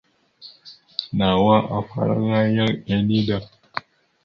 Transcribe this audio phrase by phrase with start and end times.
[1.17, 3.37] Nawa afalaŋa yaŋ enida.